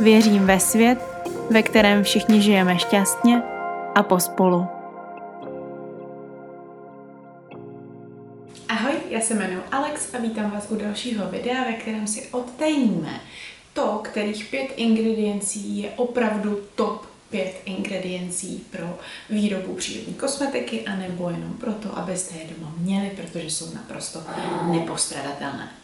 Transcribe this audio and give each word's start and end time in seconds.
Věřím 0.00 0.46
ve 0.46 0.60
svět, 0.60 0.98
ve 1.50 1.62
kterém 1.62 2.04
všichni 2.04 2.42
žijeme 2.42 2.78
šťastně 2.78 3.42
a 3.94 4.02
pospolu. 4.02 4.66
Ahoj, 8.68 8.92
já 9.08 9.20
se 9.20 9.34
jmenuji 9.34 9.62
Alex 9.72 10.14
a 10.14 10.18
vítám 10.18 10.50
vás 10.50 10.70
u 10.70 10.76
dalšího 10.76 11.26
videa, 11.26 11.64
ve 11.64 11.72
kterém 11.72 12.06
si 12.06 12.28
odtajníme 12.30 13.20
to, 13.72 14.00
kterých 14.04 14.44
pět 14.44 14.68
ingrediencí 14.76 15.78
je 15.78 15.90
opravdu 15.96 16.60
top 16.74 17.06
pět 17.30 17.60
ingrediencí 17.64 18.66
pro 18.70 18.98
výrobu 19.30 19.74
přírodní 19.74 20.14
kosmetiky, 20.14 20.86
anebo 20.86 21.30
jenom 21.30 21.52
proto, 21.52 21.98
abyste 21.98 22.34
je 22.34 22.44
doma 22.56 22.72
měli, 22.78 23.10
protože 23.10 23.50
jsou 23.50 23.74
naprosto 23.74 24.22
nepostradatelné. 24.72 25.79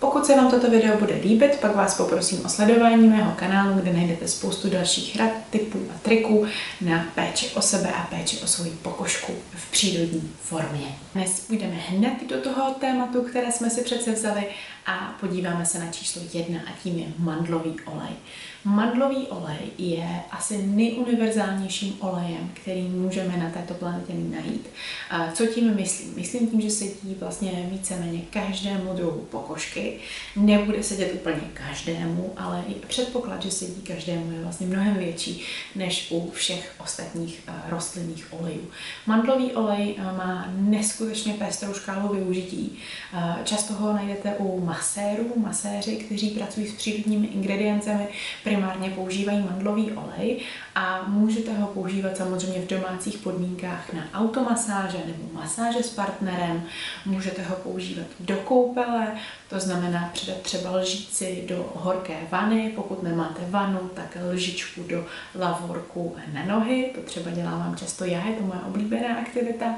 Pokud 0.00 0.26
se 0.26 0.36
vám 0.36 0.50
toto 0.50 0.70
video 0.70 0.96
bude 0.98 1.14
líbit, 1.14 1.58
pak 1.60 1.76
vás 1.76 1.96
poprosím 1.96 2.46
o 2.46 2.48
sledování 2.48 3.08
mého 3.08 3.32
kanálu, 3.32 3.74
kde 3.80 3.92
najdete 3.92 4.28
spoustu 4.28 4.70
dalších 4.70 5.16
rad, 5.16 5.30
typů 5.50 5.78
a 5.94 5.98
triků 5.98 6.46
na 6.80 7.06
péči 7.14 7.50
o 7.54 7.62
sebe 7.62 7.92
a 7.92 8.02
péči 8.02 8.38
o 8.38 8.46
svoji 8.46 8.70
pokožku 8.70 9.32
v 9.54 9.70
přírodní 9.70 10.30
formě. 10.42 10.98
Dnes 11.14 11.40
půjdeme 11.40 11.74
hned 11.74 12.14
do 12.28 12.40
toho 12.40 12.74
tématu, 12.74 13.22
které 13.22 13.52
jsme 13.52 13.70
si 13.70 13.82
přece 13.82 14.12
vzali 14.12 14.46
a 14.88 15.14
podíváme 15.20 15.66
se 15.66 15.78
na 15.78 15.92
číslo 15.92 16.22
jedna 16.32 16.60
a 16.60 16.72
tím 16.82 16.98
je 16.98 17.06
mandlový 17.18 17.76
olej. 17.84 18.12
Mandlový 18.64 19.26
olej 19.26 19.58
je 19.78 20.20
asi 20.30 20.66
nejuniverzálnějším 20.66 21.94
olejem, 22.00 22.50
který 22.54 22.82
můžeme 22.82 23.36
na 23.36 23.50
této 23.50 23.74
planetě 23.74 24.12
najít. 24.12 24.68
Co 25.34 25.46
tím 25.46 25.74
myslím? 25.74 26.14
Myslím 26.16 26.48
tím, 26.48 26.60
že 26.60 26.70
sedí 26.70 27.16
vlastně 27.20 27.68
víceméně 27.70 28.20
každému 28.30 28.94
druhu 28.94 29.26
pokožky. 29.30 29.98
Nebude 30.36 30.82
sedět 30.82 31.12
úplně 31.14 31.40
každému, 31.52 32.32
ale 32.36 32.64
předpoklad, 32.86 33.42
že 33.42 33.50
sedí 33.50 33.82
každému 33.82 34.32
je 34.32 34.40
vlastně 34.40 34.66
mnohem 34.66 34.94
větší 34.94 35.42
než 35.74 36.08
u 36.10 36.30
všech 36.30 36.74
ostatních 36.78 37.42
rostlinných 37.68 38.26
olejů. 38.30 38.70
Mandlový 39.06 39.52
olej 39.52 39.94
má 39.98 40.48
neskutečně 40.56 41.34
pestrou 41.34 41.74
škálu 41.74 42.14
využití. 42.14 42.78
Často 43.44 43.74
ho 43.74 43.92
najdete 43.92 44.34
u 44.38 44.60
masérů, 44.78 45.32
maséři, 45.36 45.96
kteří 45.96 46.30
pracují 46.30 46.68
s 46.68 46.72
přírodními 46.72 47.26
ingrediencemi, 47.26 48.08
primárně 48.44 48.90
používají 48.90 49.40
mandlový 49.40 49.92
olej 49.92 50.40
a 50.74 51.02
můžete 51.06 51.52
ho 51.52 51.66
používat 51.66 52.16
samozřejmě 52.16 52.60
v 52.60 52.66
domácích 52.66 53.18
podmínkách 53.18 53.92
na 53.92 54.02
automasáže 54.14 54.98
nebo 55.06 55.32
masáže 55.32 55.82
s 55.82 55.90
partnerem. 55.90 56.62
Můžete 57.06 57.42
ho 57.42 57.56
používat 57.56 58.06
do 58.20 58.36
koupele, 58.36 59.06
to 59.50 59.60
znamená 59.60 60.10
přidat 60.12 60.36
třeba 60.36 60.76
lžíci 60.76 61.44
do 61.48 61.72
horké 61.74 62.16
vany, 62.30 62.72
pokud 62.76 63.02
nemáte 63.02 63.42
vanu, 63.50 63.90
tak 63.94 64.16
lžičku 64.32 64.82
do 64.82 65.06
lavorku 65.34 66.16
na 66.32 66.44
nohy, 66.44 66.90
to 66.94 67.00
třeba 67.00 67.30
dělávám 67.30 67.76
často 67.76 68.04
já, 68.04 68.26
je 68.26 68.32
to 68.32 68.42
moje 68.42 68.60
oblíbená 68.60 69.16
aktivita 69.16 69.74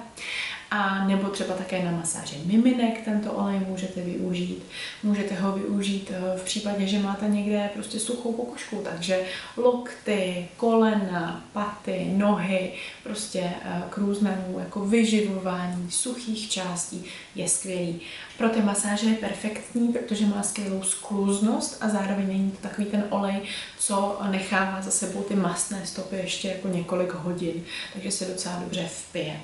a 0.71 1.05
nebo 1.05 1.29
třeba 1.29 1.55
také 1.55 1.85
na 1.85 1.91
masáže 1.91 2.37
miminek 2.45 3.05
tento 3.05 3.33
olej 3.33 3.59
můžete 3.59 4.01
využít. 4.01 4.63
Můžete 5.03 5.35
ho 5.35 5.53
využít 5.53 6.11
eh, 6.15 6.39
v 6.39 6.43
případě, 6.43 6.87
že 6.87 6.99
máte 6.99 7.29
někde 7.29 7.71
prostě 7.75 8.01
suchou 8.01 8.33
pokožku, 8.33 8.81
takže 8.85 9.25
lokty, 9.57 10.49
kolena, 10.57 11.45
paty, 11.53 12.13
nohy, 12.17 12.73
prostě 13.03 13.41
eh, 13.41 13.83
k 13.91 13.99
různému 13.99 14.59
jako 14.59 14.81
vyživování 14.81 15.91
suchých 15.91 16.51
částí 16.51 17.05
je 17.35 17.49
skvělý. 17.49 18.01
Pro 18.39 18.49
ty 18.49 18.63
masáže 18.63 19.09
je 19.09 19.17
perfektní, 19.17 19.93
protože 19.93 20.27
má 20.27 20.43
skvělou 20.43 20.83
skluznost 20.83 21.79
a 21.81 21.89
zároveň 21.89 22.29
není 22.29 22.51
to 22.51 22.69
takový 22.69 22.87
ten 22.87 23.05
olej, 23.11 23.41
co 23.79 24.21
nechává 24.31 24.83
za 24.83 24.91
sebou 24.91 25.23
ty 25.23 25.35
mastné 25.35 25.87
stopy 25.87 26.17
ještě 26.17 26.49
jako 26.49 26.69
několik 26.69 27.13
hodin, 27.13 27.65
takže 27.93 28.11
se 28.11 28.25
docela 28.25 28.59
dobře 28.59 28.89
vpije. 28.89 29.41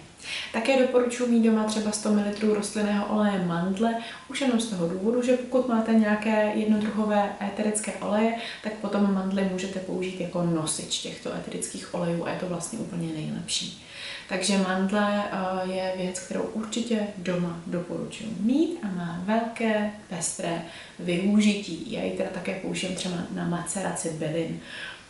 Také 0.52 0.80
doporučuji 0.80 1.26
mít 1.26 1.42
doma 1.42 1.64
třeba 1.64 1.92
100 1.92 2.10
ml 2.10 2.54
rostlinného 2.54 3.06
oleje 3.06 3.44
mandle, 3.46 3.94
už 4.30 4.40
jenom 4.40 4.60
z 4.60 4.66
toho 4.66 4.88
důvodu, 4.88 5.22
že 5.22 5.36
pokud 5.36 5.68
máte 5.68 5.92
nějaké 5.92 6.52
jednodruhové 6.54 7.32
eterické 7.40 7.92
oleje, 7.92 8.34
tak 8.62 8.72
potom 8.72 9.14
mandly 9.14 9.48
můžete 9.52 9.80
použít 9.80 10.20
jako 10.20 10.42
nosič 10.42 10.98
těchto 10.98 11.34
eterických 11.34 11.94
olejů 11.94 12.26
a 12.26 12.30
je 12.30 12.38
to 12.38 12.46
vlastně 12.46 12.78
úplně 12.78 13.12
nejlepší. 13.12 13.86
Takže 14.28 14.58
mandle 14.58 15.24
eh, 15.24 15.72
je 15.72 15.92
věc, 15.96 16.20
kterou 16.20 16.42
určitě 16.42 17.06
doma 17.16 17.60
doporučuji 17.66 18.36
mít 18.40 18.78
a 18.82 18.86
má 18.86 19.22
velké, 19.24 19.90
pestré 20.08 20.62
využití. 20.98 21.92
Já 21.92 22.02
ji 22.02 22.10
teda 22.10 22.30
také 22.34 22.54
používám 22.54 22.96
třeba 22.96 23.16
na 23.30 23.48
maceraci 23.48 24.10
bylin. 24.10 24.60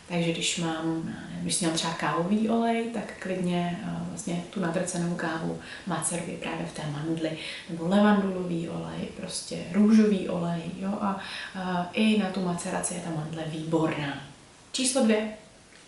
Takže 0.07 0.31
když 0.31 0.57
mám, 0.57 1.15
když 1.41 1.61
mám 1.61 1.73
třeba 1.73 1.93
kávový 1.93 2.49
olej, 2.49 2.89
tak 2.93 3.13
klidně 3.19 3.79
eh, 3.83 3.89
vlastně 4.09 4.43
tu 4.49 4.59
nadrcenou 4.59 5.15
kávu 5.15 5.59
maceruji 5.87 6.37
právě 6.41 6.65
v 6.65 6.73
té 6.73 6.81
mandli, 6.91 7.37
nebo 7.69 7.87
levandulový 7.87 8.69
olej, 8.69 9.07
prostě 9.17 9.57
růžový 9.71 10.29
olej, 10.29 10.61
jo, 10.79 10.91
a, 11.01 11.19
a 11.55 11.89
i 11.93 12.17
na 12.17 12.29
tu 12.29 12.41
maceraci 12.41 12.93
je 12.93 12.99
ta 12.99 13.09
mandle 13.09 13.43
výborná. 13.47 14.23
Číslo 14.71 15.03
dvě, 15.03 15.29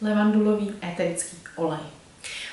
levandulový 0.01 0.71
eterický 0.83 1.37
olej. 1.55 1.79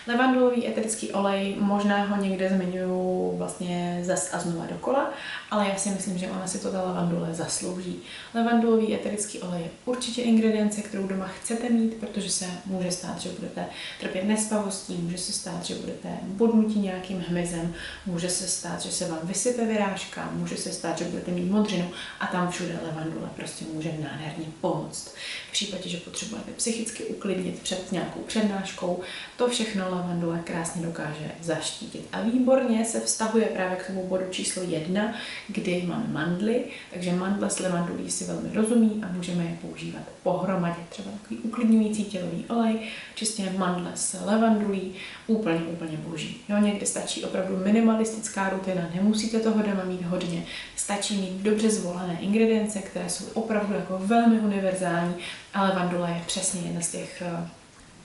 Levandulový 0.07 0.69
eterický 0.69 1.13
olej, 1.13 1.57
možná 1.59 2.05
ho 2.05 2.23
někde 2.23 2.49
zmiňuji 2.49 3.37
vlastně 3.39 4.01
zas 4.03 4.35
a 4.35 4.39
znova 4.39 4.67
dokola, 4.67 5.11
ale 5.51 5.69
já 5.69 5.77
si 5.77 5.91
myslím, 5.91 6.19
že 6.19 6.31
ona 6.31 6.47
si 6.47 6.59
to 6.59 6.73
ta 6.73 6.83
levandule 6.83 7.35
zaslouží. 7.35 7.99
Levandulový 8.35 8.95
eterický 8.95 9.39
olej 9.39 9.63
je 9.63 9.71
určitě 9.85 10.23
ingredience, 10.23 10.83
kterou 10.83 11.07
doma 11.07 11.27
chcete 11.27 11.69
mít, 11.69 11.95
protože 11.95 12.31
se 12.31 12.47
může 12.67 12.93
stát, 12.93 13.21
že 13.21 13.29
budete 13.29 13.67
trpět 14.01 14.25
nespavostí, 14.25 14.95
může 14.95 15.19
se 15.19 15.33
stát, 15.33 15.65
že 15.65 15.75
budete 15.75 16.09
bodnutí 16.23 16.81
nějakým 16.81 17.25
hmyzem, 17.29 17.75
může 18.07 18.31
se 18.31 18.49
stát, 18.49 18.83
že 18.83 18.91
se 18.91 19.09
vám 19.09 19.21
vysype 19.23 19.65
vyrážka, 19.65 20.31
může 20.33 20.57
se 20.57 20.73
stát, 20.73 20.99
že 20.99 21.05
budete 21.05 21.31
mít 21.31 21.51
modřinu 21.51 21.91
a 22.21 22.27
tam 22.27 22.51
všude 22.51 22.79
levandule 22.85 23.29
prostě 23.37 23.65
může 23.73 23.93
nádherně 24.03 24.47
pomoct. 24.61 25.15
V 25.49 25.53
případě, 25.53 25.89
že 25.89 25.97
potřebujete 25.97 26.51
psychicky 26.57 27.05
uklidnit 27.05 27.61
před 27.63 27.93
nějakou 27.93 28.21
přednáškou, 28.21 29.01
to 29.37 29.49
všechno 29.49 29.96
levandule 29.97 30.41
krásně 30.45 30.87
dokáže 30.87 31.31
zaštítit. 31.41 32.09
A 32.13 32.21
výborně 32.21 32.85
se 32.85 33.01
vztahuje 33.01 33.47
právě 33.47 33.77
k 33.77 33.87
tomu 33.87 34.07
bodu 34.07 34.25
číslo 34.31 34.63
jedna, 34.63 35.15
kdy 35.49 35.83
máme 35.87 36.07
mandly, 36.09 36.65
takže 36.93 37.13
mandle 37.13 37.51
s 37.51 37.59
levandulí 37.59 38.11
si 38.11 38.25
velmi 38.25 38.49
rozumí 38.55 39.03
a 39.05 39.13
můžeme 39.13 39.45
je 39.45 39.59
používat 39.63 40.03
pohromadě. 40.23 40.81
Třeba 40.89 41.11
takový 41.11 41.39
uklidňující 41.41 42.05
tělový 42.05 42.45
olej, 42.49 42.79
čistě 43.15 43.53
mandle 43.59 43.91
s 43.95 44.25
levandulí, 44.25 44.95
úplně, 45.27 45.59
úplně 45.59 45.97
boží. 45.97 46.41
Jo, 46.49 46.59
někdy 46.59 46.87
stačí 46.87 47.25
opravdu 47.25 47.57
minimalistická 47.65 48.49
rutina, 48.49 48.89
nemusíte 48.95 49.41
toho 49.41 49.63
doma 49.63 49.85
mít 49.85 50.03
hodně, 50.03 50.45
stačí 50.77 51.17
mít 51.17 51.43
dobře 51.43 51.71
zvolené 51.71 52.19
ingredience, 52.21 52.79
které 52.79 53.11
jsou 53.11 53.25
opravdu 53.35 53.75
jako 53.75 53.99
velmi 53.99 54.41
univerzální, 54.41 55.15
ale 55.55 55.69
levandula 55.69 56.09
je 56.09 56.23
přesně 56.27 56.61
jedna 56.61 56.81
z 56.81 56.91
těch 56.91 57.23
eh, 57.23 57.49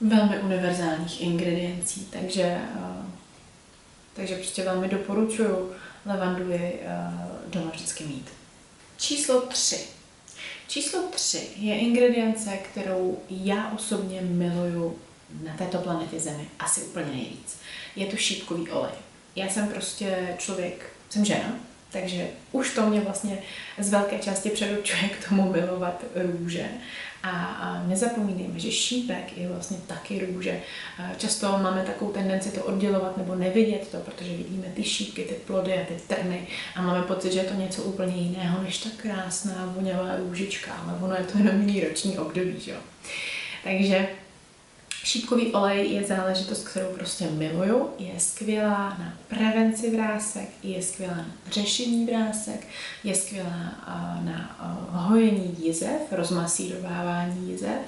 velmi 0.02 0.38
univerzálních 0.38 1.20
ingrediencí, 1.20 2.06
takže, 2.10 2.42
eh, 2.42 3.06
takže 4.14 4.34
prostě 4.34 4.64
velmi 4.64 4.88
doporučuju 4.88 5.72
levanduli 6.06 6.74
eh, 6.82 6.98
doma 7.46 7.70
vždycky 7.70 8.04
mít. 8.04 8.30
Číslo 8.96 9.40
3. 9.40 9.78
Číslo 10.68 11.02
3 11.02 11.48
je 11.56 11.78
ingredience, 11.78 12.50
kterou 12.50 13.18
já 13.30 13.72
osobně 13.74 14.20
miluju 14.20 14.98
na 15.44 15.56
této 15.56 15.78
planetě 15.78 16.20
Zemi 16.20 16.48
asi 16.58 16.80
úplně 16.80 17.06
nejvíc. 17.06 17.56
Je 17.96 18.06
to 18.06 18.16
šípkový 18.16 18.70
olej. 18.70 18.92
Já 19.36 19.48
jsem 19.48 19.68
prostě 19.68 20.34
člověk, 20.38 20.92
jsem 21.10 21.24
žena, 21.24 21.54
Takže 21.92 22.28
už 22.52 22.74
to 22.74 22.86
mě 22.86 23.00
vlastně 23.00 23.38
z 23.78 23.90
velké 23.90 24.18
části 24.18 24.50
předurčuje 24.50 25.08
k 25.08 25.28
tomu 25.28 25.52
milovat 25.52 26.04
růže. 26.14 26.64
A, 27.22 27.82
nezapomínejme, 27.86 28.58
že 28.58 28.72
šípek 28.72 29.38
je 29.38 29.48
vlastně 29.48 29.76
taky 29.86 30.26
růže. 30.26 30.60
Často 31.16 31.46
máme 31.46 31.82
takovou 31.86 32.12
tendenci 32.12 32.50
to 32.50 32.64
oddělovat 32.64 33.16
nebo 33.16 33.34
nevidět 33.34 33.88
to, 33.88 33.96
protože 33.98 34.36
vidíme 34.36 34.66
ty 34.74 34.84
šípky, 34.84 35.22
ty 35.22 35.34
plody 35.34 35.74
a 35.74 35.84
ty 35.84 35.94
trny 36.06 36.46
a 36.76 36.82
máme 36.82 37.02
pocit, 37.02 37.32
že 37.32 37.38
je 37.38 37.44
to 37.44 37.54
něco 37.54 37.82
úplně 37.82 38.16
jiného 38.16 38.62
než 38.62 38.78
ta 38.78 38.88
krásná 38.96 39.72
voňavá 39.76 40.16
růžička, 40.16 40.72
ale 40.72 40.98
ono 41.00 41.14
je 41.14 41.24
to 41.24 41.38
jenom 41.38 41.60
jiný 41.60 41.80
roční 41.80 42.18
období. 42.18 42.60
Že? 42.60 42.74
Takže 43.64 44.08
Šípkový 45.04 45.52
olej 45.52 45.92
je 45.92 46.04
záležitost, 46.04 46.68
kterou 46.68 46.86
prostě 46.86 47.26
miluju. 47.26 47.90
Je 47.98 48.20
skvělá 48.20 48.96
na 48.98 49.14
prevenci 49.28 49.96
vrásek, 49.96 50.48
je 50.62 50.82
skvělá 50.82 51.16
na 51.16 51.26
řešení 51.50 52.06
vrásek, 52.06 52.66
je 53.04 53.14
skvělá 53.14 53.74
na 54.24 54.56
hojení 54.90 55.56
jizev, 55.58 56.00
rozmasírovávání 56.10 57.50
jizev. 57.50 57.80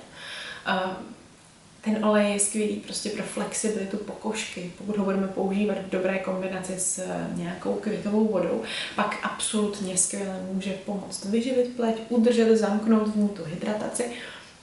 Ten 1.84 2.04
olej 2.04 2.32
je 2.32 2.40
skvělý 2.40 2.76
prostě 2.76 3.10
pro 3.10 3.22
flexibilitu 3.22 3.96
pokožky. 3.96 4.72
Pokud 4.78 4.96
ho 4.96 5.04
budeme 5.04 5.28
používat 5.28 5.78
v 5.78 5.90
dobré 5.90 6.18
kombinaci 6.18 6.74
s 6.78 6.98
e, 6.98 7.30
nějakou 7.34 7.74
květovou 7.74 8.28
vodou, 8.28 8.62
pak 8.96 9.18
absolutně 9.22 9.96
skvěle 9.96 10.40
může 10.52 10.70
pomoct 10.70 11.24
vyživit 11.24 11.76
pleť, 11.76 11.96
udržet, 12.08 12.56
zamknout 12.56 13.08
v 13.08 13.16
ní 13.16 13.28
tu 13.28 13.44
hydrataci 13.44 14.04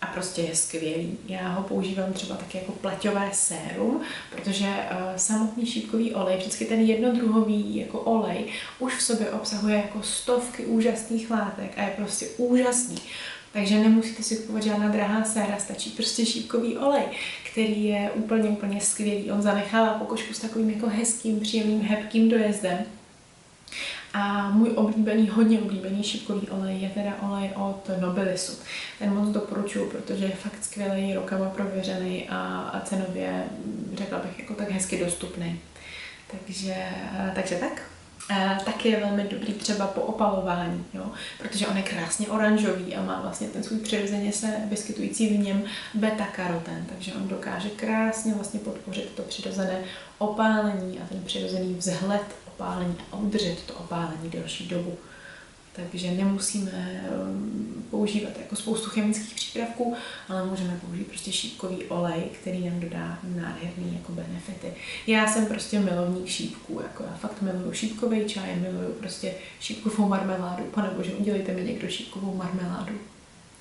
a 0.02 0.06
prostě 0.06 0.42
je 0.42 0.56
skvělý. 0.56 1.18
Já 1.28 1.50
ho 1.50 1.64
používám 1.64 2.14
třeba 2.14 2.36
taky 2.36 2.58
jako 2.58 2.72
pleťové 2.72 3.30
sérum, 3.34 4.02
protože 4.30 4.66
uh, 4.66 4.98
samotný 5.16 5.66
šípkový 5.66 6.14
olej, 6.14 6.38
vždycky 6.38 6.66
ten 6.66 6.80
jednodruhový 6.80 7.76
jako 7.76 8.00
olej, 8.00 8.46
už 8.80 8.96
v 8.96 9.02
sobě 9.02 9.32
obsahuje 9.32 9.76
jako 9.76 10.04
stovky 10.04 10.66
úžasných 10.66 11.32
látek 11.32 11.72
a 11.78 11.82
je 11.82 11.94
prostě 11.98 12.26
úžasný. 12.38 12.98
Takže 13.54 13.80
nemusíte 13.80 14.24
si 14.24 14.36
kupovat 14.36 14.64
žádná 14.64 14.88
drahá 14.88 15.24
séra, 15.24 15.58
stačí 15.60 15.90
prostě 15.90 16.26
šípkový 16.26 16.78
olej, 16.78 17.04
který 17.52 17.84
je 17.84 18.12
úplně, 18.16 18.50
úplně 18.50 18.82
skvělý. 18.82 19.32
On 19.32 19.42
zanechává 19.42 19.94
pokožku 19.94 20.34
s 20.34 20.40
takovým 20.40 20.70
jako 20.70 20.88
hezkým, 20.88 21.40
příjemným, 21.40 21.82
hebkým 21.82 22.30
dojezdem 22.30 22.78
a 24.14 24.50
můj 24.50 24.70
oblíbený, 24.76 25.30
hodně 25.30 25.60
oblíbený 25.60 26.04
šipkový 26.04 26.50
olej 26.50 26.82
je 26.82 26.90
teda 26.90 27.12
olej 27.22 27.52
od 27.56 27.90
Nobilisu. 28.00 28.52
Ten 29.00 29.14
moc 29.14 29.30
doporučuju, 29.30 29.90
protože 29.90 30.26
je 30.26 30.32
fakt 30.32 30.64
skvělý, 30.64 31.14
rokama 31.14 31.50
prověřený 31.50 32.30
a, 32.30 32.38
a 32.74 32.80
cenově, 32.80 33.44
řekla 33.94 34.20
bych, 34.20 34.40
jako 34.40 34.54
tak 34.54 34.72
hezky 34.72 35.00
dostupný. 35.06 35.60
Takže, 36.32 36.86
takže 37.36 37.56
tak. 37.56 37.82
A 38.30 38.56
taky 38.66 38.90
je 38.90 39.00
velmi 39.00 39.24
dobrý 39.24 39.54
třeba 39.54 39.88
po 39.88 40.02
opalování, 40.02 40.86
jo? 40.94 41.12
protože 41.38 41.68
on 41.68 41.78
je 41.78 41.84
krásně 41.84 42.28
oranžový 42.28 42.96
a 42.96 43.02
má 43.02 43.22
vlastně 43.22 43.48
ten 43.48 43.64
svůj 43.64 43.80
přirozeně 43.80 44.32
se 44.32 44.48
vyskytující 44.70 45.28
v 45.28 45.40
něm 45.40 45.64
beta-karoten, 45.94 46.86
takže 46.90 47.14
on 47.14 47.28
dokáže 47.28 47.70
krásně 47.70 48.34
vlastně 48.34 48.60
podpořit 48.60 49.12
to 49.16 49.22
přirozené 49.22 49.84
opálení 50.18 51.00
a 51.00 51.08
ten 51.08 51.24
přirozený 51.24 51.74
vzhled 51.74 52.22
opálení 52.54 52.96
a 53.12 53.16
udržet 53.16 53.64
to 53.66 53.74
opálení 53.74 54.30
delší 54.30 54.68
dobu. 54.68 54.98
Takže 55.76 56.12
nemusíme 56.12 57.04
um, 57.24 57.86
používat 57.92 58.38
jako 58.38 58.56
spoustu 58.56 58.90
chemických 58.90 59.34
přípravků, 59.34 59.96
ale 60.30 60.46
můžeme 60.46 60.80
použít 60.86 61.08
prostě 61.08 61.32
šípkový 61.32 61.84
olej, 61.84 62.24
který 62.42 62.70
nám 62.70 62.80
dodá 62.80 63.20
nádherný 63.24 63.94
jako 63.94 64.12
benefity. 64.12 64.74
Já 65.08 65.28
jsem 65.28 65.46
prostě 65.46 65.80
milovník 65.80 66.28
šípků, 66.28 66.80
jako 66.84 67.04
já 67.04 67.18
fakt 67.18 67.42
miluju 67.42 67.74
šípkový 67.74 68.26
čaj, 68.26 68.56
miluju 68.56 68.94
prostě 68.94 69.34
šípkovou 69.60 70.08
marmeládu. 70.08 70.64
Pane 70.64 70.90
bože, 70.98 71.12
udělejte 71.12 71.54
mi 71.54 71.64
někdo 71.64 71.88
šípkovou 71.88 72.36
marmeládu. 72.36 72.94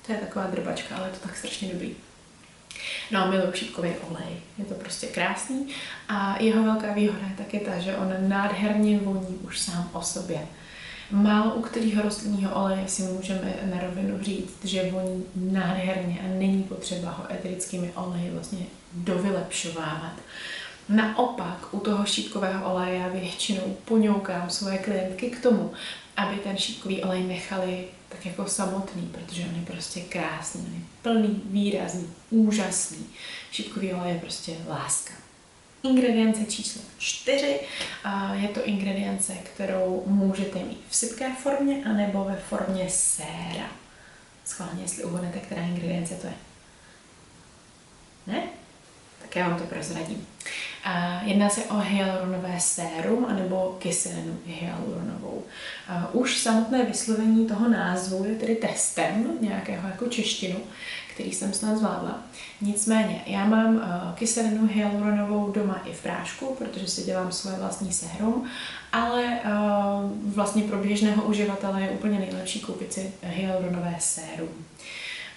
To 0.05 0.11
je 0.11 0.17
taková 0.17 0.47
drbačka, 0.47 0.95
ale 0.95 1.07
je 1.07 1.13
to 1.13 1.27
tak 1.27 1.37
strašně 1.37 1.73
dobrý. 1.73 1.95
No 3.11 3.19
a 3.19 3.25
miluji 3.25 3.53
šípkový 3.53 3.89
olej. 4.09 4.33
Je 4.57 4.65
to 4.65 4.73
prostě 4.73 5.07
krásný. 5.07 5.67
A 6.09 6.37
jeho 6.39 6.63
velká 6.63 6.93
výhoda 6.93 7.27
je 7.29 7.35
taky 7.37 7.59
ta, 7.59 7.79
že 7.79 7.95
on 7.95 8.13
nádherně 8.19 8.99
voní 8.99 9.27
už 9.27 9.59
sám 9.59 9.89
o 9.93 10.01
sobě. 10.01 10.47
Málo 11.11 11.55
u 11.55 11.61
kterého 11.61 12.01
rostlinného 12.01 12.55
oleje 12.55 12.87
si 12.87 13.01
můžeme 13.01 13.53
na 13.63 13.81
rovinu 13.81 14.23
říct, 14.23 14.65
že 14.65 14.91
voní 14.91 15.23
nádherně 15.35 16.19
a 16.23 16.27
není 16.39 16.63
potřeba 16.63 17.11
ho 17.11 17.33
eterickými 17.33 17.91
oleji 17.95 18.31
vlastně 18.31 18.65
dovylepšovávat. 18.93 20.13
Naopak 20.89 21.67
u 21.71 21.79
toho 21.79 22.05
šípkového 22.05 22.73
oleje 22.73 22.99
já 22.99 23.07
většinou 23.07 23.77
poňoukám 23.85 24.49
svoje 24.49 24.77
klientky 24.77 25.29
k 25.29 25.43
tomu, 25.43 25.73
aby 26.17 26.35
ten 26.35 26.57
šípkový 26.57 27.03
olej 27.03 27.23
nechali 27.23 27.85
tak 28.11 28.25
jako 28.25 28.45
samotný, 28.47 29.01
protože 29.01 29.45
on 29.45 29.55
je 29.55 29.65
prostě 29.65 30.01
krásný, 30.01 30.61
on 30.61 30.73
je 30.73 30.81
plný, 31.01 31.41
výrazný, 31.45 32.09
úžasný. 32.29 33.05
Šipkový 33.51 33.93
olej 33.93 34.13
je 34.13 34.19
prostě 34.19 34.57
láska. 34.67 35.13
Ingredience 35.83 36.45
číslo 36.45 36.81
čtyři. 36.97 37.59
Je 38.33 38.47
to 38.47 38.65
ingredience, 38.65 39.33
kterou 39.33 40.03
můžete 40.05 40.59
mít 40.59 40.83
v 40.89 40.95
sypké 40.95 41.35
formě 41.43 41.83
anebo 41.85 42.23
ve 42.23 42.35
formě 42.35 42.89
séra. 42.89 43.71
Schválně, 44.45 44.81
jestli 44.81 45.03
uhodnete, 45.03 45.39
která 45.39 45.61
ingredience 45.61 46.15
to 46.15 46.27
je. 46.27 46.33
Ne? 48.27 48.43
Tak 49.21 49.35
já 49.35 49.49
vám 49.49 49.59
to 49.59 49.65
prozradím. 49.65 50.27
Jedná 51.23 51.49
se 51.49 51.63
o 51.63 51.77
hyaluronové 51.77 52.59
sérum 52.59 53.25
anebo 53.29 53.75
kyselinu 53.79 54.37
hyaluronovou. 54.45 55.43
Už 56.11 56.37
samotné 56.37 56.85
vyslovení 56.85 57.47
toho 57.47 57.69
názvu 57.69 58.25
je 58.25 58.35
tedy 58.35 58.55
testem 58.55 59.37
nějakého 59.41 59.87
jako 59.87 60.05
češtinu, 60.05 60.59
který 61.13 61.31
jsem 61.31 61.53
snad 61.53 61.77
zvládla. 61.77 62.19
Nicméně, 62.61 63.21
já 63.25 63.45
mám 63.45 63.81
kyselinu 64.15 64.69
hyaluronovou 64.73 65.51
doma 65.51 65.81
i 65.85 65.93
v 65.93 66.03
prášku, 66.03 66.55
protože 66.57 66.87
si 66.87 67.03
dělám 67.03 67.31
svoje 67.31 67.57
vlastní 67.57 67.93
sérum, 67.93 68.47
ale 68.91 69.39
vlastně 70.25 70.63
pro 70.63 70.77
běžného 70.77 71.23
uživatele 71.23 71.81
je 71.81 71.89
úplně 71.89 72.19
nejlepší 72.19 72.59
koupit 72.59 72.93
si 72.93 73.11
hyaluronové 73.23 73.95
sérum. 73.99 74.49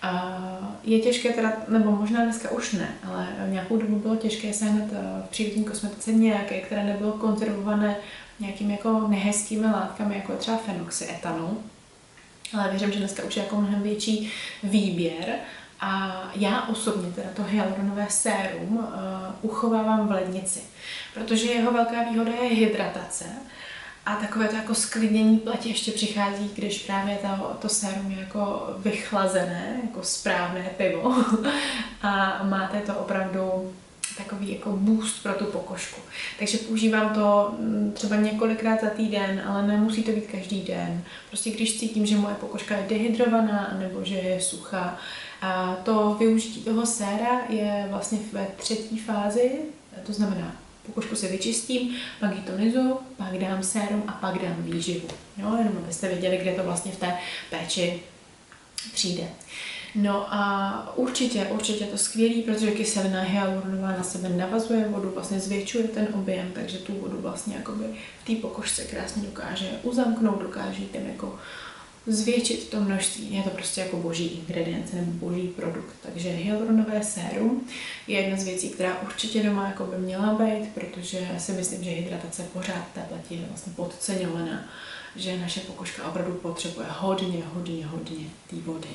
A 0.05 0.39
je 0.85 0.99
těžké 1.01 1.33
teda, 1.33 1.53
nebo 1.69 1.91
možná 1.91 2.25
dneska 2.25 2.51
už 2.51 2.73
ne, 2.73 2.89
ale 3.09 3.29
nějakou 3.49 3.77
dobu 3.77 3.99
bylo 3.99 4.17
těžké 4.17 4.53
sehnat 4.53 4.89
eh, 4.93 5.23
v 5.27 5.31
přírodní 5.31 5.65
kosmetice 5.65 6.13
nějaké, 6.13 6.61
které 6.61 6.85
nebylo 6.85 7.13
konzervované 7.13 7.97
nějakými 8.41 8.73
jako 8.73 9.09
nehezkými 9.09 9.67
látkami, 9.67 10.17
jako 10.17 10.33
třeba 10.33 10.57
fenoxyetanol. 10.57 11.57
Ale 12.55 12.71
věřím, 12.71 12.93
že 12.93 12.99
dneska 12.99 13.25
už 13.25 13.37
je 13.37 13.43
jako 13.43 13.57
mnohem 13.57 13.83
větší 13.83 14.33
výběr 14.63 15.35
a 15.81 16.23
já 16.35 16.69
osobně 16.69 17.13
teda 17.13 17.29
to 17.37 17.43
hyaluronové 17.43 18.07
sérum 18.09 18.77
uh, 18.77 18.85
uchovávám 19.43 20.09
v 20.09 20.11
lednici, 20.11 20.61
protože 21.15 21.47
jeho 21.47 21.73
velká 21.73 22.03
výhoda 22.03 22.33
je 22.33 22.49
hydratace 22.49 23.25
a 24.07 24.17
takové 24.17 24.49
to 24.49 24.57
jako 24.57 24.75
sklidnění 24.75 25.39
pleti 25.39 25.69
ještě 25.69 25.93
přichází, 25.93 26.51
když 26.55 26.83
právě 26.83 27.19
to, 27.23 27.57
to 27.63 27.69
sérum 27.69 28.11
je 28.11 28.19
jako 28.19 28.75
vychlazené, 28.79 29.81
jako 29.83 30.03
správné 30.03 30.71
pivo 30.77 31.15
a 32.03 32.41
máte 32.45 32.81
to 32.81 32.95
opravdu 32.95 33.73
takový 34.17 34.53
jako 34.53 34.71
boost 34.71 35.23
pro 35.23 35.33
tu 35.33 35.45
pokožku. 35.45 36.01
Takže 36.39 36.59
používám 36.59 37.15
to 37.15 37.55
mm, 37.59 37.93
třeba 37.95 38.17
několikrát 38.17 38.81
za 38.81 38.91
týden, 38.91 39.43
ale 39.47 39.67
nemusí 39.67 40.03
to 40.03 40.13
být 40.13 40.27
každý 40.27 40.63
den. 40.63 41.05
Prostě 41.29 41.51
když 41.51 41.79
cítím, 41.79 42.07
že 42.07 42.17
moje 42.17 42.35
pokožka 42.35 42.77
je 42.77 42.87
dehydrovaná 42.89 43.77
nebo 43.79 44.05
že 44.05 44.15
je 44.15 44.41
suchá. 44.41 44.99
A 45.43 45.77
to 45.85 46.17
využití 46.19 46.61
toho 46.63 46.87
séra 46.87 47.41
je 47.49 47.87
vlastně 47.91 48.19
ve 48.33 48.47
třetí 48.57 48.99
fázi, 48.99 49.51
to 50.07 50.13
znamená 50.13 50.64
Pokožku 50.87 51.17
si 51.17 51.29
vyčistím, 51.29 51.97
pak 52.21 52.37
ji 52.37 52.43
tonizuju, 52.43 52.99
pak 53.17 53.39
dám 53.39 53.63
sérum 53.63 54.05
a 54.07 54.13
pak 54.13 54.43
dám 54.43 54.57
výživu. 54.59 55.09
Jo, 55.37 55.57
jenom 55.59 55.77
abyste 55.85 56.09
věděli, 56.09 56.39
kde 56.39 56.53
to 56.53 56.63
vlastně 56.63 56.93
v 56.93 56.97
té 56.97 57.15
péči 57.51 58.03
přijde. 58.93 59.25
No 59.95 60.35
a 60.35 60.93
určitě, 60.97 61.47
určitě 61.51 61.85
to 61.85 61.99
skvělý, 61.99 62.43
protože 62.43 62.71
kyselina 62.71 63.23
hyaluronová 63.23 63.89
na 63.89 64.03
sebe 64.03 64.29
navazuje 64.29 64.89
vodu, 64.89 65.11
vlastně 65.11 65.41
zvětšuje 65.41 65.85
ten 65.85 66.09
objem, 66.15 66.51
takže 66.55 66.79
tu 66.79 66.93
vodu 66.93 67.19
vlastně 67.21 67.55
jakoby 67.57 67.85
v 68.23 68.27
té 68.27 68.35
pokožce 68.35 68.85
krásně 68.85 69.23
dokáže 69.23 69.71
uzamknout, 69.83 70.43
dokáže 70.43 70.85
tím 70.85 71.07
jako 71.07 71.39
zvětšit 72.07 72.69
to 72.69 72.81
množství. 72.81 73.35
Je 73.35 73.43
to 73.43 73.51
prostě 73.51 73.81
jako 73.81 73.97
boží 73.97 74.27
ingredience 74.27 74.97
nebo 74.97 75.13
boží 75.13 75.49
produkt. 75.49 75.95
Takže 76.03 76.29
hyaluronové 76.29 77.05
sérum 77.05 77.67
je 78.07 78.21
jedna 78.21 78.37
z 78.37 78.45
věcí, 78.45 78.71
která 78.71 79.03
určitě 79.03 79.43
doma 79.43 79.67
jako 79.67 79.85
by 79.85 79.99
měla 79.99 80.35
být, 80.35 80.69
protože 80.75 81.29
si 81.39 81.53
myslím, 81.53 81.85
že 81.85 81.91
hydratace 81.91 82.43
pořád 82.53 82.89
té 82.95 83.01
pleti 83.01 83.35
je 83.35 83.47
vlastně 83.49 83.73
podceňovaná, 83.77 84.65
že 85.17 85.39
naše 85.39 85.61
pokožka 85.61 86.09
opravdu 86.09 86.33
potřebuje 86.33 86.87
hodně, 86.91 87.43
hodně, 87.55 87.87
hodně 87.87 88.27
té 88.51 88.57
vody. 88.57 88.89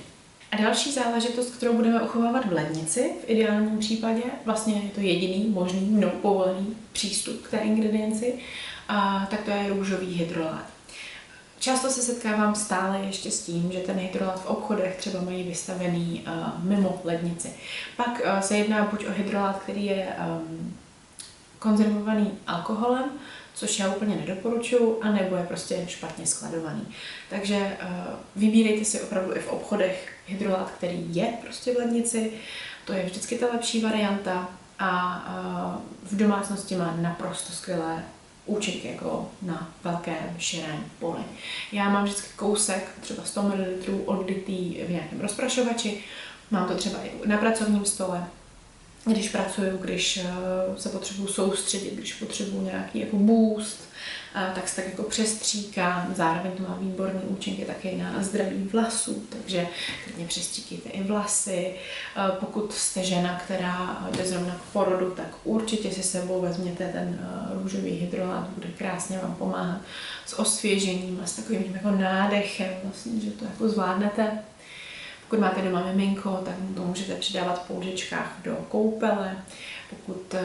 A 0.52 0.58
další 0.58 0.92
záležitost, 0.92 1.50
kterou 1.50 1.74
budeme 1.74 2.02
uchovávat 2.02 2.46
v 2.46 2.54
lednici, 2.54 3.12
v 3.26 3.30
ideálním 3.30 3.78
případě, 3.80 4.22
vlastně 4.46 4.74
je 4.74 4.90
to 4.90 5.02
jediný 5.02 5.50
možný 5.50 5.80
mnou 5.80 6.10
povolený 6.10 6.76
přístup 6.94 7.42
k 7.42 7.52
té 7.52 7.58
ingredienci, 7.58 8.34
a 8.88 9.28
tak 9.32 9.44
to 9.44 9.52
je 9.52 9.70
růžový 9.70 10.14
hydrolát. 10.14 10.79
Často 11.60 11.90
se 11.90 12.02
setkávám 12.02 12.56
stále 12.56 13.00
ještě 13.00 13.32
s 13.32 13.42
tím, 13.42 13.72
že 13.72 13.80
ten 13.80 13.98
hydrolat 13.98 14.42
v 14.42 14.46
obchodech 14.46 14.98
třeba 14.98 15.22
mají 15.22 15.44
vystavený 15.44 16.26
uh, 16.28 16.64
mimo 16.64 17.02
lednici. 17.04 17.54
Pak 17.98 18.08
uh, 18.08 18.40
se 18.40 18.58
jedná 18.58 18.86
buď 18.86 19.06
o 19.06 19.12
hydrolat, 19.12 19.60
který 19.60 19.86
je 19.86 20.08
um, 20.08 20.78
konzervovaný 21.60 22.32
alkoholem, 22.48 23.10
což 23.54 23.80
já 23.80 23.94
úplně 23.94 24.16
nedoporučuju, 24.16 25.00
anebo 25.02 25.36
je 25.36 25.44
prostě 25.44 25.86
špatně 25.88 26.28
skladovaný. 26.28 26.88
Takže 27.30 27.58
uh, 27.58 28.14
vybírejte 28.36 28.86
si 28.86 29.02
opravdu 29.02 29.36
i 29.36 29.40
v 29.40 29.52
obchodech 29.52 30.14
hydrolat, 30.28 30.72
který 30.78 31.16
je 31.16 31.34
prostě 31.42 31.74
v 31.74 31.78
lednici, 31.78 32.32
to 32.86 32.94
je 32.94 33.06
vždycky 33.06 33.38
ta 33.38 33.46
lepší 33.54 33.82
varianta 33.82 34.50
a 34.80 35.24
uh, 35.28 36.10
v 36.12 36.16
domácnosti 36.16 36.76
má 36.76 36.96
naprosto 37.02 37.54
skvělé 37.54 38.04
účinky 38.50 38.88
jako 38.88 39.30
na 39.42 39.74
velkém 39.84 40.36
širém 40.38 40.84
poli. 41.00 41.22
Já 41.72 41.90
mám 41.90 42.04
vždycky 42.04 42.28
kousek, 42.36 42.92
třeba 43.02 43.24
100 43.24 43.42
ml 43.42 43.54
odlitý 44.06 44.84
v 44.88 44.90
nějakém 44.90 45.22
rozprašovači, 45.22 46.04
mám 46.52 46.68
to 46.68 46.76
třeba 46.76 47.00
i 47.04 47.12
na 47.26 47.38
pracovním 47.38 47.86
stole, 47.86 48.28
když 49.06 49.30
pracuju, 49.30 49.78
když 49.78 50.18
eh, 50.18 50.24
se 50.78 50.90
potřebuju 50.90 51.28
soustředit, 51.28 51.94
když 51.94 52.14
potřebuju 52.14 52.64
nějaký 52.64 53.00
jako 53.00 53.18
boost, 53.18 53.80
eh, 54.36 54.52
tak 54.56 54.70
se 54.70 54.76
tak 54.76 54.86
jako 54.86 55.04
přestříkám. 55.04 56.14
Zároveň 56.16 56.52
to 56.52 56.64
má 56.64 56.78
výborný 56.80 57.20
účinky 57.28 57.66
také 57.66 57.92
na 57.98 58.24
zdraví 58.24 58.70
vlasů, 58.72 59.24
takže 59.30 59.68
klidně 60.04 60.28
přestříkejte 60.28 60.90
i 60.90 61.04
vlasy. 61.04 61.74
Eh, 61.76 62.32
pokud 62.40 62.74
jste 62.74 63.04
žena, 63.04 63.42
která 63.46 64.08
jde 64.18 64.26
zrovna 64.26 64.56
k 64.56 64.74
porodu, 64.74 65.12
tak 65.12 65.36
určitě 65.44 65.92
si 65.92 66.04
sebou 66.04 66.42
vezměte 66.42 66.88
ten 66.88 67.20
růžový 67.62 67.92
hydrolat, 67.92 68.50
bude 68.50 68.68
krásně 68.68 69.18
vám 69.18 69.36
pomáhat 69.36 69.82
s 70.26 70.40
osvěžením 70.40 71.20
a 71.24 71.28
s 71.28 71.36
takovým 71.36 71.76
jako 71.76 71.92
nádechem, 71.92 72.74
vlastně, 72.84 73.22
že 73.22 73.32
to 73.32 73.46
jako 73.46 73.70
zvládnete. 73.70 74.49
Pokud 75.30 75.42
máte 75.42 75.62
doma 75.62 75.86
miminko, 75.86 76.42
tak 76.46 76.56
to 76.76 76.84
můžete 76.84 77.16
přidávat 77.16 77.64
v 77.64 77.68
použičkách 77.68 78.38
do 78.44 78.56
koupele. 78.56 79.38
Pokud 79.90 80.34
uh, 80.34 80.40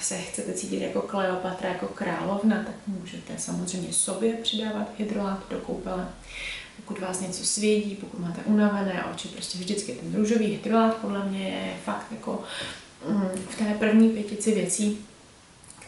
se 0.00 0.18
chcete 0.18 0.52
cítit 0.52 0.82
jako 0.82 1.02
Kleopatra, 1.02 1.68
jako 1.68 1.86
královna, 1.86 2.56
tak 2.56 2.74
můžete 2.86 3.38
samozřejmě 3.38 3.92
sobě 3.92 4.32
přidávat 4.34 4.90
hydrolát 4.98 5.50
do 5.50 5.58
koupele. 5.58 6.08
Pokud 6.76 6.98
vás 7.00 7.20
něco 7.20 7.44
svědí, 7.44 7.94
pokud 7.94 8.20
máte 8.20 8.40
unavené 8.44 9.04
oči, 9.14 9.28
prostě 9.28 9.58
vždycky 9.58 9.92
ten 9.92 10.14
růžový 10.14 10.46
hydrolát 10.46 10.96
podle 10.96 11.24
mě 11.24 11.48
je 11.48 11.76
fakt 11.84 12.06
jako 12.10 12.42
mm, 13.08 13.28
v 13.48 13.58
té 13.58 13.74
první 13.78 14.08
pětici 14.08 14.54
věcí, 14.54 14.98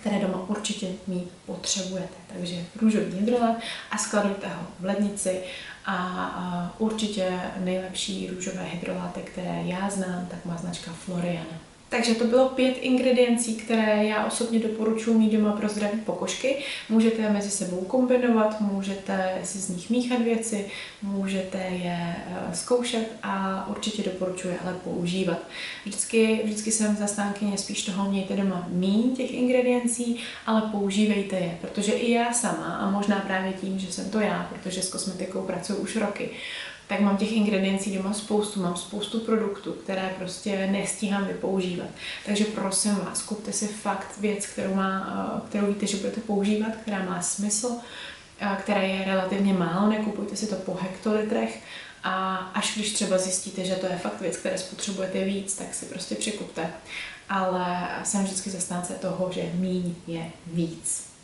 které 0.00 0.19
doma 0.19 0.45
určitě 0.49 0.87
mít 1.07 1.29
potřebujete. 1.47 2.15
Takže 2.33 2.65
růžový 2.81 3.19
hydrolat 3.19 3.57
a 3.91 3.99
skladujte 3.99 4.49
ho 4.49 4.67
v 4.81 4.85
lednici 4.85 5.41
a 5.87 6.75
určitě 6.78 7.40
nejlepší 7.57 8.31
růžové 8.35 8.64
hydroláty, 8.64 9.21
které 9.21 9.62
já 9.64 9.90
znám, 9.90 10.26
tak 10.31 10.45
má 10.45 10.57
značka 10.57 10.90
Floriana. 10.93 11.59
Takže 11.88 12.14
to 12.14 12.25
bylo 12.25 12.49
pět 12.49 12.78
ingrediencí, 12.81 13.55
které 13.55 14.05
já 14.05 14.26
osobně 14.26 14.59
doporučuji 14.59 15.19
mít 15.19 15.33
doma 15.33 15.52
pro 15.52 15.69
zdraví 15.69 15.99
pokožky. 16.00 16.57
Můžete 16.88 17.23
je 17.23 17.31
mezi 17.31 17.50
sebou 17.50 17.76
kombinovat, 17.76 18.61
můžete 18.61 19.40
si 19.45 19.59
z 19.59 19.69
nich 19.69 19.90
míchat 19.90 20.21
věci, 20.21 20.66
můžete 21.02 21.59
je 21.59 22.16
eh, 22.16 22.55
zkoušet 22.55 23.12
a 23.23 23.66
určitě 23.71 24.02
doporučuji 24.02 24.59
ale 24.64 24.75
používat. 24.85 25.38
Vždycky, 25.85 26.40
vždycky 26.45 26.73
jsem 26.73 26.97
zastánkyně 26.97 27.59
spíš 27.59 27.83
toho 27.83 28.11
mějte 28.11 28.37
doma 28.37 28.66
míň 28.69 29.16
těch 29.16 29.35
ingrediencí, 29.35 30.21
ale 30.47 30.62
používejte 30.62 31.37
je, 31.37 31.59
protože 31.61 31.93
i 31.93 32.12
já 32.12 32.33
sama 32.33 32.76
a 32.76 32.90
možná 32.90 33.16
právě 33.16 33.52
tím, 33.52 33.78
že 33.78 33.93
jsem 33.93 34.11
to 34.11 34.21
já, 34.21 34.50
protože 34.52 34.83
s 34.83 34.93
kosmetikou 34.93 35.43
pracuji 35.43 35.78
už 35.78 35.97
roky, 35.97 36.31
tak 36.88 37.00
mám 37.00 37.16
těch 37.16 37.33
ingrediencí 37.33 37.97
doma 37.97 38.12
spoustu, 38.12 38.62
mám 38.62 38.76
spoustu 38.76 39.21
produktů, 39.21 39.73
které 39.73 40.14
prostě 40.19 40.66
nestíhám 40.66 41.26
vypoužívat. 41.26 41.88
Takže 42.26 42.45
prosím 42.45 42.95
vás, 42.95 43.23
kupte 43.23 43.52
si 43.52 43.66
fakt 43.66 44.19
věc, 44.21 44.47
kterou, 44.47 44.75
má, 44.75 45.07
eh, 45.37 45.49
kterou 45.49 45.66
víte, 45.66 45.87
že 45.87 45.97
budete 45.97 46.21
používat, 46.21 46.76
která 46.83 47.02
má 47.02 47.23
smysl, 47.23 47.71
eh, 48.40 48.57
které 48.59 48.88
je 48.88 49.05
relativně 49.05 49.52
málo, 49.52 49.90
nekupujte 49.90 50.37
si 50.37 50.47
to 50.47 50.57
po 50.57 50.78
hektolitrech 50.81 51.62
a 52.05 52.37
až 52.37 52.75
když 52.75 52.93
třeba 52.93 53.19
zjistíte, 53.19 53.64
že 53.64 53.75
to 53.75 53.87
je 53.87 53.97
fakt 53.97 54.21
věc, 54.21 54.37
které 54.37 54.59
spotřebujete 54.59 55.25
víc, 55.25 55.55
tak 55.55 55.75
si 55.75 55.87
prostě 55.87 56.14
přikupte. 56.14 56.71
Ale 57.28 57.88
jsem 58.05 58.25
vždycky 58.25 58.50
zastánce 58.50 58.93
toho, 58.93 59.33
že 59.33 59.50
míň 59.55 59.95
je 60.07 60.31
víc. 60.47 61.15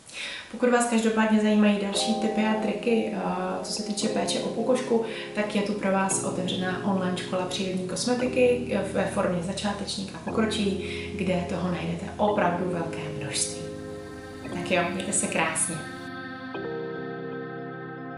Pokud 0.51 0.69
vás 0.69 0.85
každopádně 0.85 1.39
zajímají 1.39 1.79
další 1.81 2.13
typy 2.13 2.41
a 2.41 2.61
triky, 2.61 3.13
co 3.63 3.71
se 3.71 3.83
týče 3.83 4.07
péče 4.07 4.39
o 4.39 4.47
pokožku, 4.47 5.05
tak 5.35 5.55
je 5.55 5.61
tu 5.61 5.73
pro 5.73 5.91
vás 5.91 6.23
otevřená 6.23 6.85
online 6.85 7.17
škola 7.17 7.45
přírodní 7.45 7.87
kosmetiky 7.87 8.77
ve 8.93 9.05
formě 9.05 9.43
začátečník 9.43 10.13
a 10.15 10.29
pokročí, 10.29 10.85
kde 11.15 11.45
toho 11.49 11.71
najdete 11.71 12.05
opravdu 12.17 12.69
velké 12.69 12.99
množství. 13.21 13.61
Tak 14.53 14.71
jo, 14.71 14.83
mějte 14.93 15.13
se 15.13 15.27
krásně. 15.27 15.75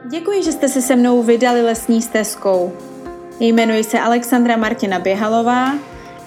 Děkuji, 0.09 0.43
že 0.43 0.51
jste 0.51 0.69
se 0.69 0.81
se 0.81 0.95
mnou 0.95 1.23
vydali 1.23 1.61
lesní 1.61 2.01
stezkou. 2.01 2.73
Jmenuji 3.39 3.83
se 3.83 3.99
Alexandra 3.99 4.57
Martina 4.57 4.99
Běhalová 4.99 5.73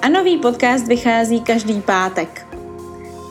a 0.02 0.08
nový 0.08 0.38
podcast 0.38 0.87
vychází 0.87 1.40
každý 1.40 1.80
pátek. 1.80 2.47